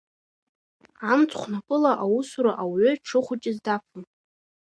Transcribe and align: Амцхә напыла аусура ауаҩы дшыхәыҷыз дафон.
Амцхә 1.11 1.47
напыла 1.51 1.91
аусура 2.03 2.51
ауаҩы 2.61 2.91
дшыхәыҷыз 3.01 3.57
дафон. 3.65 4.03